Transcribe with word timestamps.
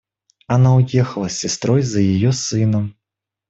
Она 0.47 0.75
уехала 0.77 1.27
с 1.29 1.37
сестрой 1.37 1.83
за 1.83 1.99
ее 1.99 2.31
сыном. 2.31 2.95